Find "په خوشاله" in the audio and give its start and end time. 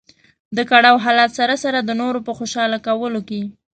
2.27-2.77